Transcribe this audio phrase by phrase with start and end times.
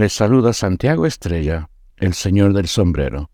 [0.00, 3.28] Les saluda Santiago Estrella, el señor del sombrero.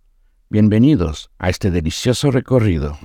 [0.51, 2.99] Bienvenidos a este delicioso recorrido.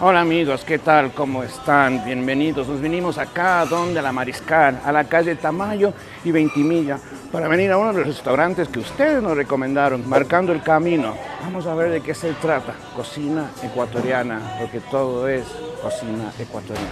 [0.00, 1.12] Hola amigos, ¿qué tal?
[1.12, 2.02] ¿Cómo están?
[2.06, 2.66] Bienvenidos.
[2.66, 5.92] Nos vinimos acá, donde la Mariscal, a la calle Tamayo
[6.24, 6.98] y Ventimilla,
[7.30, 11.14] para venir a uno de los restaurantes que ustedes nos recomendaron, marcando el camino.
[11.42, 12.72] Vamos a ver de qué se trata.
[12.96, 15.44] Cocina ecuatoriana, porque todo es
[15.80, 16.88] cocina ecuatoriana.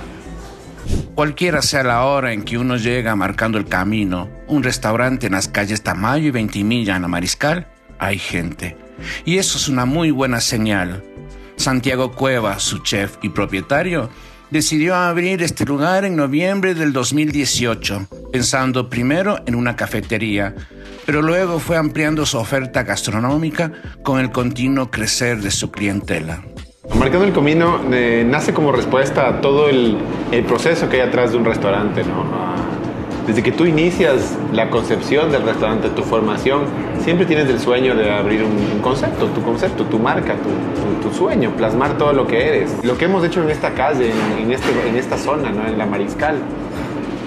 [1.14, 5.48] Cualquiera sea la hora en que uno llega marcando el camino, un restaurante en las
[5.48, 8.76] calles Tamayo y Ventimilla en la Mariscal, hay gente.
[9.24, 11.02] Y eso es una muy buena señal
[11.58, 14.10] Santiago Cueva, su chef y propietario,
[14.50, 20.54] decidió abrir este lugar en noviembre del 2018, pensando primero en una cafetería,
[21.04, 23.72] pero luego fue ampliando su oferta gastronómica
[24.04, 26.42] con el continuo crecer de su clientela.
[26.94, 29.98] Marcando el Camino eh, nace como respuesta a todo el,
[30.46, 32.24] proceso que hay atrás de un restaurante, ¿no?
[33.26, 36.62] Desde que tú inicias la concepción del restaurante, tu formación,
[37.04, 40.34] siempre tienes el sueño de abrir un concepto, tu concepto, tu marca,
[41.02, 42.72] tu, sueño, plasmar todo lo que eres.
[42.82, 45.66] Lo que hemos hecho en esta calle, en, este, en esta zona, ¿no?
[45.66, 46.36] en la Mariscal,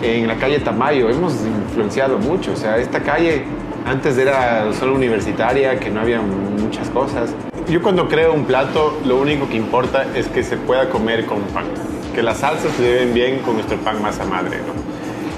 [0.02, 2.53] en la calle Tamayo, hemos influenciado mucho.
[2.53, 3.44] O sea, esta calle
[3.85, 7.33] antes era solo universitaria, que no había muchas cosas.
[7.72, 11.41] Yo cuando creo un plato, lo único que importa es que se pueda comer con
[11.53, 11.64] pan.
[12.13, 14.73] Que las salsas se lleven bien con nuestro pan masa madre, ¿no?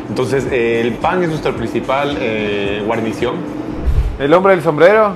[0.09, 3.35] Entonces, eh, el pan es nuestra principal eh, guarnición.
[4.17, 5.15] ¿El hombre del sombrero?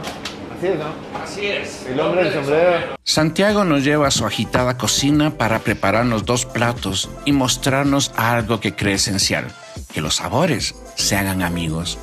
[0.56, 1.20] Así es, ¿no?
[1.20, 1.88] Así es.
[1.88, 2.98] El hombre del sombrero.
[3.04, 8.76] Santiago nos lleva a su agitada cocina para prepararnos dos platos y mostrarnos algo que
[8.76, 9.48] cree esencial,
[9.92, 11.98] que los sabores se hagan amigos.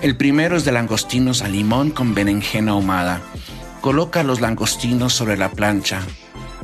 [0.00, 3.20] El primero es de langostinos a limón con berenjena ahumada.
[3.80, 6.00] Coloca los langostinos sobre la plancha.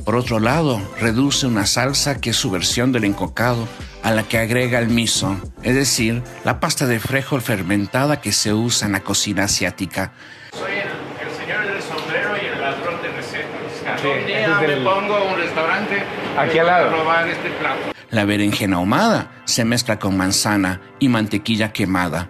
[0.04, 3.66] Por otro lado, reduce una salsa que es su versión del encocado
[4.02, 8.52] a la que agrega el miso, es decir, la pasta de frijol fermentada que se
[8.52, 10.12] usa en la cocina asiática.
[10.52, 14.00] Soy el, señor del sombrero y el ladrón de recetas.
[14.02, 16.02] Sí, me pongo a un restaurante
[16.36, 16.90] aquí al lado.
[16.90, 17.94] probar este plato.
[18.10, 22.28] La berenjena ahumada se mezcla con manzana y mantequilla quemada.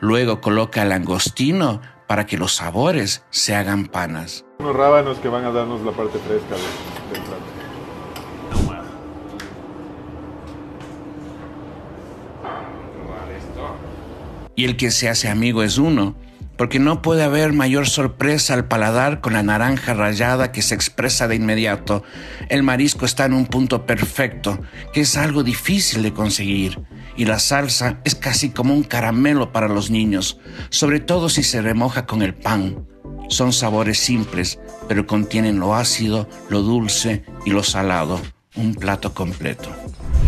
[0.00, 4.44] Luego coloca el langostino para que los sabores se hagan panas.
[4.58, 7.56] Unos rábanos que van a darnos la parte fresca del plato.
[14.56, 16.16] y el que se hace amigo es uno,
[16.56, 21.28] porque no puede haber mayor sorpresa al paladar con la naranja rayada que se expresa
[21.28, 22.02] de inmediato.
[22.48, 24.58] El marisco está en un punto perfecto,
[24.94, 26.80] que es algo difícil de conseguir,
[27.16, 30.38] y la salsa es casi como un caramelo para los niños,
[30.70, 32.86] sobre todo si se remoja con el pan.
[33.28, 38.20] Son sabores simples, pero contienen lo ácido, lo dulce y lo salado,
[38.54, 39.70] un plato completo.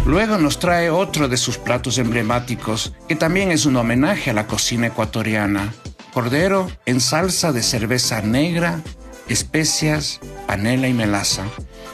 [0.07, 4.47] Luego nos trae otro de sus platos emblemáticos, que también es un homenaje a la
[4.47, 5.75] cocina ecuatoriana.
[6.13, 8.81] Cordero en salsa de cerveza negra,
[9.29, 11.45] especias, panela y melaza.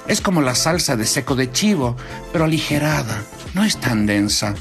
[0.06, 1.96] Es como la salsa de seco de chivo,
[2.32, 3.22] pero aligerada,
[3.54, 4.54] no es tan densa.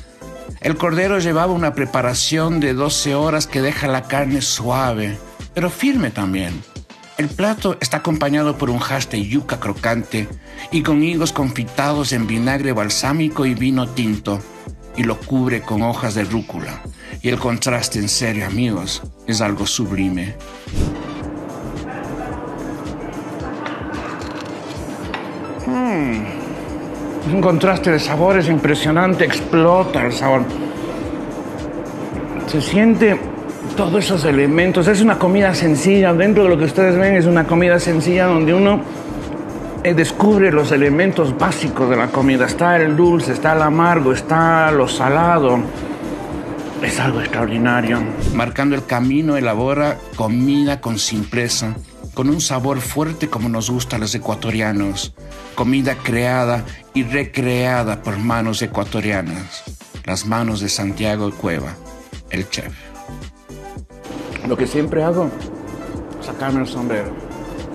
[0.64, 5.18] El cordero llevaba una preparación de 12 horas que deja la carne suave,
[5.54, 6.64] pero firme también.
[7.18, 10.30] El plato está acompañado por un hash de yuca crocante
[10.72, 14.40] y con higos confitados en vinagre balsámico y vino tinto,
[14.96, 16.82] y lo cubre con hojas de rúcula.
[17.22, 20.34] Y el contraste, en serio, amigos, es algo sublime.
[27.28, 27.36] Mm.
[27.36, 30.44] Un contraste de sabores impresionante, explota el sabor.
[32.48, 33.20] Se siente
[33.76, 34.88] todos esos elementos.
[34.88, 38.54] Es una comida sencilla, dentro de lo que ustedes ven es una comida sencilla donde
[38.54, 38.82] uno
[39.84, 42.46] eh, descubre los elementos básicos de la comida.
[42.46, 45.60] Está el dulce, está el amargo, está lo salado.
[46.82, 48.00] Es algo extraordinario.
[48.34, 51.76] Marcando el camino, elabora comida con simpleza,
[52.14, 55.14] con un sabor fuerte como nos gusta a los ecuatorianos.
[55.56, 59.64] Comida creada y recreada por manos ecuatorianas.
[60.06, 61.76] Las manos de Santiago Cueva,
[62.30, 62.74] el chef.
[64.48, 65.30] Lo que siempre hago,
[66.22, 67.12] sacarme el sombrero.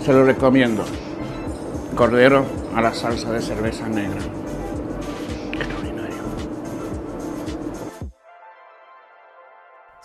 [0.05, 0.85] Se lo recomiendo.
[1.97, 4.38] Cordero a la salsa de cerveza negra.